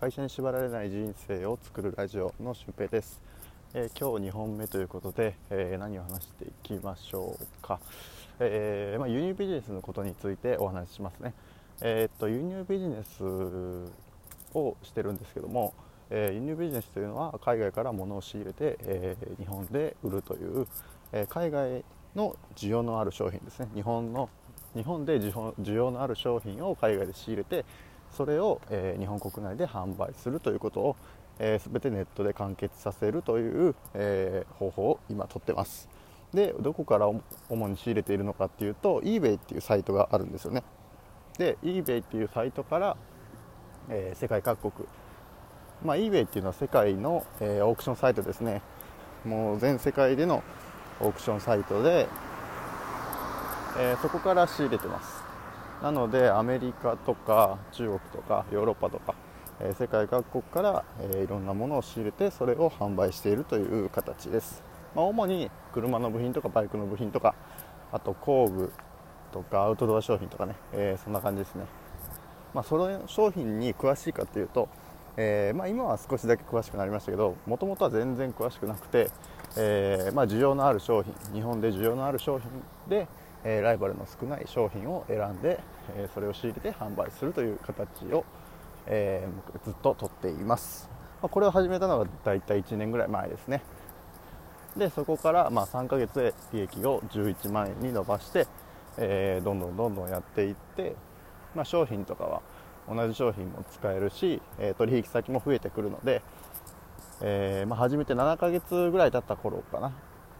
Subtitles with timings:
[0.00, 3.20] 会社に縛られない人生を作るラジオの俊平です、
[3.74, 7.80] えー、今日2本目ということで、えー、何を話していきましょうか、
[8.38, 11.34] えー、まあ、輸入ビジネスのことについてお話ししますね。
[11.82, 13.22] えっと輸入ビジネス
[14.54, 15.74] をしてるんですけども、
[16.08, 20.66] え輸入ビジネスというのは海外から物を仕入れて、え日本で売るという、
[21.12, 21.84] え海外
[22.16, 23.68] の需要のある商品ですね。
[23.74, 24.30] 日本の
[24.74, 27.66] 日本で需要のある商品を海外で仕入れて
[28.16, 30.96] それを、えー、日本国内で販売するということを、
[31.38, 35.88] えー、全てネットで完結させるという、えー、方法を今取ってます。
[36.34, 37.08] でどこから
[37.48, 40.62] 主に仕入れているのかっていうと eBay っていうサイトがあるんですよね。
[41.38, 42.96] で eBay っていうサイトから、
[43.88, 44.88] え世界各国。
[45.84, 48.60] まあ、eBay っていうのは世界の、えオークションサイトですね。
[49.24, 50.42] もう全世界での
[51.00, 52.06] オークションサイトで、
[53.78, 55.29] えそこから仕入れてます。
[55.82, 59.14] なのでアメリカとか中国とかヨーロッパとか、
[59.60, 64.62] え世界各国から、えいろんなものを仕入れてそれを販売しているという形です、
[64.94, 67.34] まあ、主に車の部品とかバイクの部品とか
[67.92, 68.72] あと工具
[69.32, 71.64] とかアウトドア商品とかね、えー、そんな感じですね、
[72.52, 74.68] まあ、その商品に詳しいかというと、
[75.16, 79.08] えー、まあ、今は少しだけ詳しくなりましたけどもともとは全然詳しくなくて、
[79.56, 82.50] えー、まあ、需要のある商品日本で需要のある商品
[82.88, 83.08] で
[83.44, 85.60] えライバルの少ない商品を選んで、
[85.94, 88.24] えそれを仕入れて販売するという形を、
[88.86, 90.90] えー、ずっととっています、
[91.22, 93.62] ま、これを始めたのが大体1年ぐらい前ですね。
[94.76, 98.46] でそこからま3ヶ月で利益を11万円に伸ばして、
[98.98, 100.94] えー、どんどんどんどんやっていって、
[101.54, 102.42] まあ、商品とかは
[102.88, 106.22] 同じ商品も使えるし、えー、取引先も増えてくるので、
[107.20, 109.92] えー、まあ、初めて7ヶ月ぐらい経った頃かな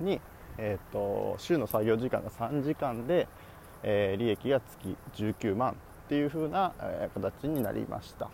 [0.00, 0.20] に、
[0.58, 3.28] えーと、週の作業時間が3時間で、
[3.82, 5.74] えー、利益が月19万っ
[6.08, 8.30] ていう風な、えー、形になりました。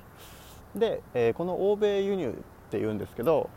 [0.74, 2.32] で、えー、この欧米輸入っ
[2.70, 3.50] ていうんですけど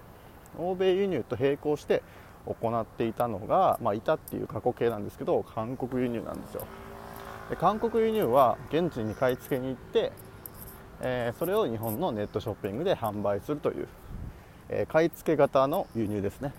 [0.58, 2.02] 欧米輸入と並行して
[2.46, 6.66] 行っていたのが、まあ、いたっていう過去形なんですけど韓国輸入なんですよ。
[7.50, 10.12] で韓国輸入は現地に買い付けに行って、
[11.02, 13.88] えー、それを日本のネットショッピングで販売するという、
[14.70, 16.54] えー、買い付け型の輸入ですね。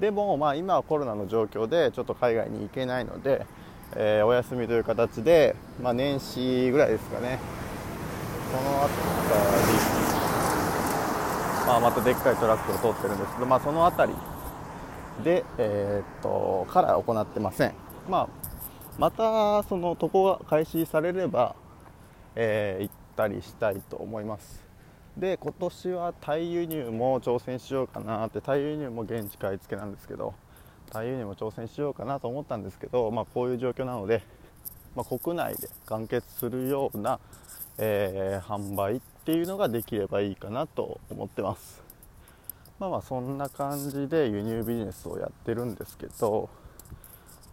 [0.00, 3.46] でも、まあ、今はコロナの状況でちょっと海外に行けないので、
[3.94, 7.38] えー、お休みという形で、まあ、年始ぐらいですかね。
[8.50, 10.00] この辺り、
[11.66, 14.18] まあ、またでっかいトラックを通ってるんですけど、まあ、その辺り
[15.22, 17.74] で、えー、っとから行ってません、
[18.08, 18.28] まあ、
[18.98, 21.54] またその渡航が開始されれば、
[22.36, 24.69] えー、行ったりしたいと思います。
[25.20, 30.32] で今年はタイ輸入も挑戦しようかなってタイ輸入も現地買い付けなんですけど
[30.90, 34.22] タイ輸入も挑戦しようかなと思ったんですけど、まあ、こういう状況なので、
[34.96, 37.20] まあ、国内で完結するような、
[37.76, 41.82] えー、販売っていうのができればいいかなと思ってます。
[42.78, 46.48] まあまあそんな感じで輸入ビジネスをやってるんですけど、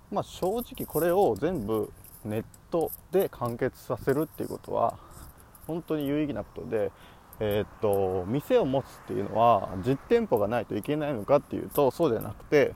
[0.09, 1.91] まあ、正直これを全部
[2.23, 4.97] ネットで完結させるっていうことは
[5.67, 6.91] 本当に有意義なことで
[7.39, 12.73] えー、っと店を持つっていうのは実店舗がないといけないのかっていうとそうじゃなくて、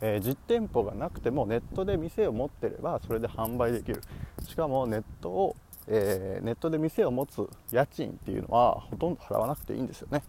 [0.00, 4.02] えー、実店舗がなくてもネットで店を持ってればそれで販売できる。
[4.46, 5.56] しかもネットを、
[5.86, 10.22] えー、ネットで店を持つ家賃っていうのはほとんど払わなくていいんですよね。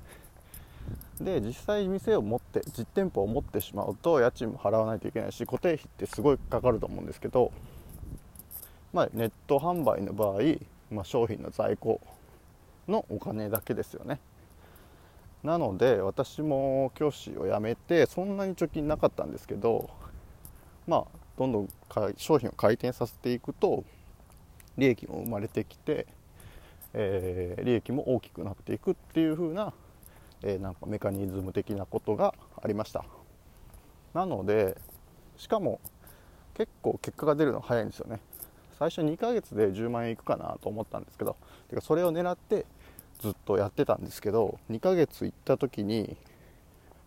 [1.19, 7.51] で実際店を持って実店舗を持ってしまうと家賃も払わないといけないし固定費ってすごいかかると思うんですけど、
[8.93, 10.39] まあ、ネット販売の場合、
[10.91, 12.01] まあ、商品の在庫
[12.87, 14.19] のお金だけですよね。
[15.43, 19.91] なので私も教師を辞めてそんなに貯金なかったんですけど
[20.87, 21.05] まあ
[21.37, 21.69] どんどん
[22.17, 23.83] 商品を回転させていくと
[24.77, 26.07] 利益も生まれてきて、
[26.93, 29.73] えー、利益も大きくなっていくっていう風な、
[30.41, 33.05] えー、なんかメカニズム的なことがありました。
[34.13, 34.77] なので
[35.37, 35.79] しかも
[36.55, 38.19] 結構結果が出るの早いんですよね。
[38.79, 41.37] 最初2ヶ月で10万円いくかなと思ったんですけど
[41.69, 42.65] てかそれを狙って
[43.19, 46.15] ずっとやってたんですけど2ヶ月行った時に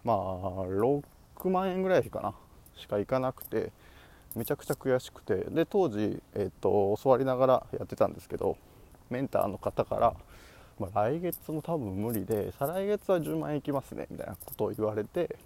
[0.05, 1.03] まあ6
[1.51, 2.35] 万円ぐらいかな
[2.77, 3.73] しか行かなくて
[4.35, 8.57] めちゃくちゃ悔しくてで当時、えーと、教わりながらやってたんですけど
[9.11, 10.15] メンターの方から、
[10.79, 15.37] まあ、来月も多分無理で再来月は10万円いきますねみたいなことを言われて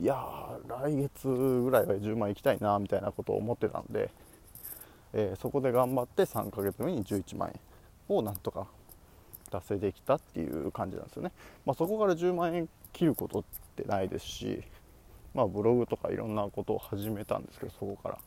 [0.00, 0.16] いや
[0.66, 4.10] 来月ぐらいは10万円いきたいなみたいなことを思ってたんで、
[5.12, 8.66] えー、そこで頑張って3ヶ月目に11万円をなんとか
[9.50, 11.32] 達成できたっていう感じなんですよね、
[11.66, 13.44] まあ、そこから10万円切ることっ
[13.76, 14.62] てないですし、
[15.34, 18.18] まあ、ブログとかいろんなことを始めたんですけどそこから、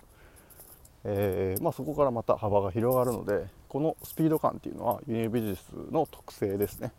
[1.05, 6.91] えー、まあ、そこからまた幅が広がるのでこのスピード感っていうのは輸入ビジネスの特性ですね。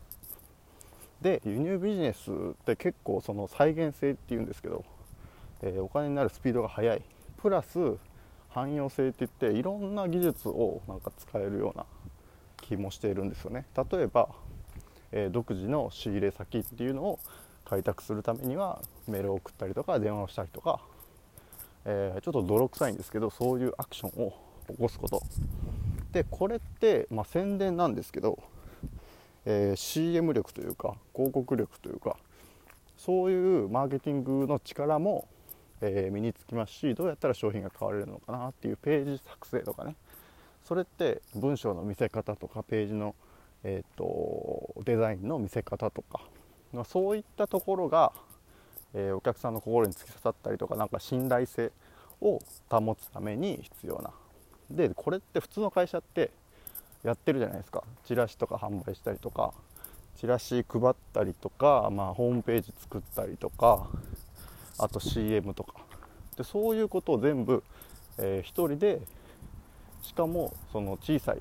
[1.23, 4.85] で輸入ビジネスって結構その再現性っていうんですけど、
[5.62, 7.03] えー、お金になるスピードが速い。
[7.38, 7.79] プラス
[8.55, 11.85] 汎用性っていっていろんな技術をなんか使えるような
[12.66, 13.66] 気もしているんですよね。
[13.76, 14.28] 例えば、
[15.12, 17.19] えー、独自の仕入れ先っていうのを
[17.64, 20.81] 開拓するためにはメールを送ったりとか電話をしたりとか、
[21.84, 24.32] えー、ちょっと泥臭いんですけどそういうアクションを
[24.69, 25.22] 起こすこと。
[26.12, 28.38] でこれって、まあ、宣伝なんですけど
[29.46, 32.16] えー、CM 力というか広告力というか
[32.96, 35.28] そういうマーケティングの力も、
[35.81, 39.96] えー、身につきますしどうやったら商品が買われるのかなっていうページ作成とかね。
[40.64, 43.14] それって文章の見せ方とかページの、
[43.62, 46.20] えーと、デザインの見せ方とか
[46.84, 48.12] そういったところが、
[48.94, 51.70] えー、お客さんの心に突き刺さったりとかなんか信頼性
[52.20, 52.40] を
[52.70, 54.11] 保つために必要な。
[54.70, 56.31] でこれって普通の会社って
[57.02, 57.84] やってるじゃないですか。
[58.06, 59.52] チラシとか販売したりとか
[60.16, 63.88] チラシ配ったりとか、まあ、ホームページ作ったりとか
[64.78, 65.75] あと CM とか。
[66.37, 67.62] でそういうことを全部、
[68.19, 69.00] えー、1人で
[70.05, 71.39] しかもその小さい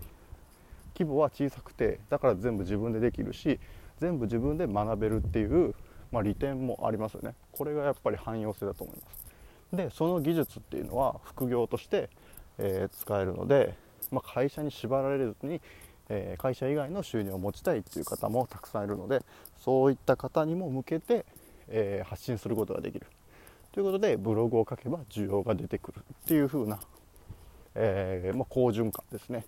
[0.97, 3.59] 規模は小さくてだから全部自分でできるし
[3.99, 5.75] 全部自分で学べるっていう、
[6.11, 7.35] まあ、利点もありますよね。
[7.51, 9.75] これがやっぱり汎用性だと思います。
[9.75, 12.09] でその技術っていうのは副業として、
[12.57, 13.75] えー、使えるので
[14.13, 15.59] まあ、会社に縛られずに、
[16.09, 19.23] えー、会社以外の収入を持ちたいっていう方もたくさんいるので
[19.59, 21.25] そういった方にも向けて、
[21.67, 23.07] えー、発信することができる。
[23.71, 26.79] ということでブログを書けば需要が出てくるっていう風な、
[27.75, 29.45] えー、まあ、好循環ですね。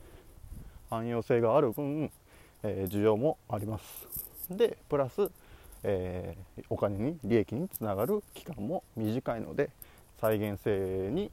[0.90, 2.12] 汎用性がある分、
[2.64, 4.08] え需要もあります。
[4.50, 5.30] でプラス、
[5.84, 6.38] え
[6.70, 9.70] お金に利益につながる期間も短いので
[10.20, 11.32] 再現性に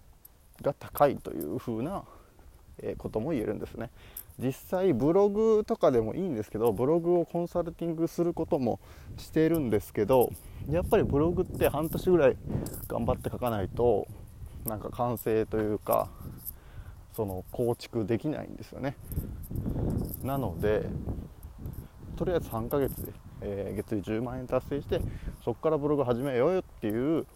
[0.63, 2.05] が高いという風な
[2.79, 3.91] えことも言えるんですね。
[4.39, 8.81] 実際ブログとかでもいいんですけどブログをコンサルティングすることも
[9.19, 10.33] してるんですけど
[10.71, 12.37] やっぱりブログって半年ぐらい
[12.89, 14.09] 頑張って書かないと
[14.65, 16.09] なんか完成というか
[17.15, 18.97] その構築できないんですよね。
[20.23, 20.87] なので
[22.17, 25.01] とりあえず3ヶ月で、えー、月利10万円達成して
[25.45, 27.27] そこからブログ始めようよっていう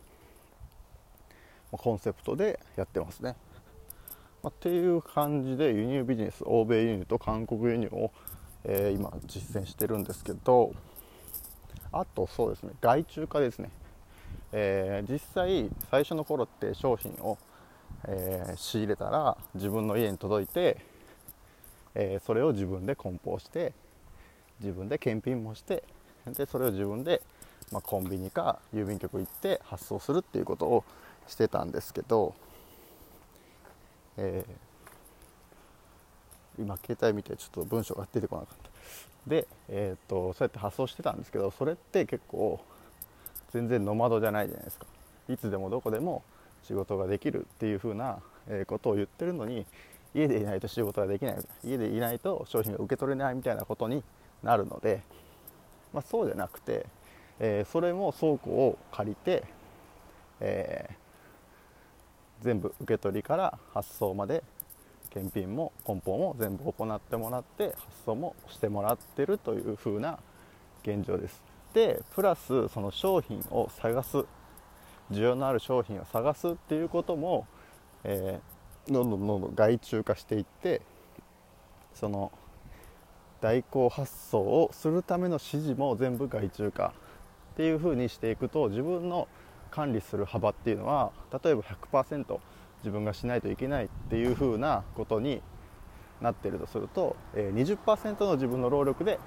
[1.73, 3.37] コンセプトでやってますね。
[4.43, 8.13] まあ、っていう感じで輸入ビジネス欧米輸入と韓国輸入を、
[8.65, 10.73] えー、今実践してるんですけど
[11.91, 13.71] あとそうですね外注化ですね、
[14.53, 17.39] えー、実際最初の頃って商品を、
[18.07, 20.79] えー、仕入れたら自分の家に届いて、
[21.95, 23.73] えそれを自分で梱包して
[24.61, 25.83] 自分で検品もして
[26.27, 27.23] でそれを自分で、
[27.73, 30.85] まあ、コンビニか郵便局行って発送するっていうことを
[31.27, 32.35] してたんですけど
[34.19, 38.71] えー、今携帯見てちょっと文章が出てこなかった。
[39.29, 42.61] で、えーと、そうやって発送してたんですけどそれって結構
[43.53, 44.87] 全然ノマドじゃないじゃないですか。
[45.29, 46.23] いつでもどこでも
[46.67, 48.19] 仕事ができるっていう風な
[48.67, 49.67] ことを言ってるのに
[50.15, 54.03] 家でいないと仕事ができない家でいないと商品が受け取れないみたいなことに
[54.43, 55.03] なるので、
[55.93, 56.87] まあ、そうじゃなくて、
[57.39, 59.45] えー、それも倉庫を借りて、
[60.41, 61.07] えー
[62.43, 64.43] 全部受け取りから発送まで
[65.11, 70.19] 検品も梱包も全部行ってもらって発送もしてもらってるという風な
[70.83, 71.43] 現状です。
[71.73, 74.25] でプラスその商品を探す
[75.11, 77.47] 需要のある商品を探すっていうことも、
[78.05, 80.83] えー、どんどんどんどん外注化していって
[81.95, 82.33] その
[83.41, 86.93] 代行発送をするための指示も全部外注化
[87.55, 89.29] っていう風にしていくと自分の
[89.71, 92.39] 管理する幅っていうのは例えば100%
[92.79, 95.43] 自分がしないといけないっていう風なことに
[96.21, 99.19] なってるとすると、え20%の自分の労力で、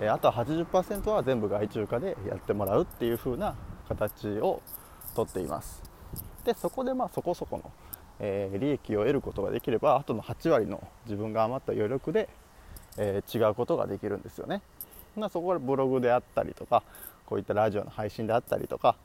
[0.00, 3.54] えあとは80%は全部外注化でやってもらうっていう風な
[3.88, 4.62] 形を
[5.18, 5.82] とっています。
[6.44, 7.72] でそこでまあそこそこの、
[8.20, 12.28] え利益を得ることができればあとの8割の自分が余った余力で、
[12.96, 14.62] え違うことができるんですよね。
[15.16, 16.82] ま、そこでブログであったりとか
[17.26, 18.96] こういったラジオの配信であったりとか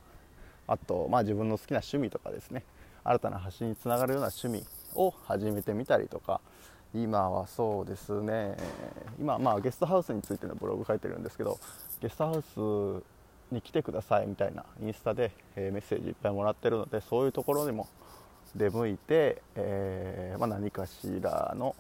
[0.68, 2.64] あと、まあ、自分の好きな趣味とかですね。
[3.04, 4.66] 新たな発信につながるような趣味
[4.96, 6.40] を始めてみたりとか。
[6.96, 8.56] 今はそうですね。
[9.20, 11.58] 今、まあ、ゲストハウスについてのブログ書いてるんですけど
[12.02, 13.04] ゲストハウス
[13.54, 17.88] に来てくださいみたいなインスタで、えメッセージいっぱいもらってるのでそういうところにも
[18.56, 21.76] 出向いて、えー、まあ、何かしらの、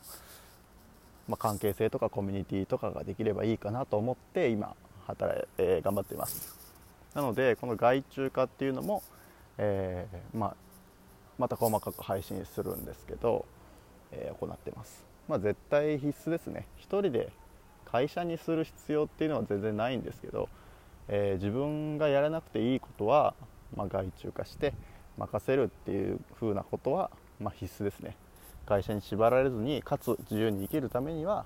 [1.28, 4.76] まあ、関係性とかコミュニティとかができればいいかなと思って今
[5.08, 6.58] 働い、えー、頑張っています。
[7.14, 9.04] なのでこの外注化っていうのも、
[9.58, 10.56] えー、まあ、
[11.38, 13.46] また細かく配信するんですけど、
[14.12, 17.32] え、行ってますまあ、絶対必須ですね1人で
[17.86, 20.50] 会社にする必要っていうのは全然ないんですけど、
[21.08, 23.34] えー、自分がやらなくていいことは、
[23.76, 24.74] まあ、外注化して
[25.18, 28.16] 任せるっていう風なことは、まあ、必須ですね。
[28.66, 31.46] 会社に縛られずにかつ自由に生きるためには、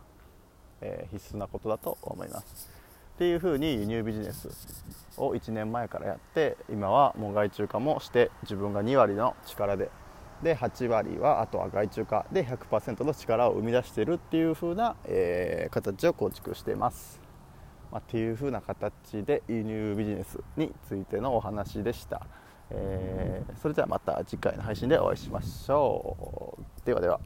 [0.81, 2.69] えー、必須なことだと思います。
[3.15, 4.49] っていう風に輸入ビジネス
[5.17, 9.89] を1年前からやって今はもう外注化もして自分が2割の力で。
[10.43, 17.19] で8割はあとは外注化で100%の力を生み出してるっていう風な、えー、形を構築しています、
[17.91, 22.25] まあ、っていう風な形で輸入ビジネスについてのお話でした、
[22.69, 26.85] えー、それではまた次回の配信でお会いしましょう。
[26.85, 27.19] ではでは。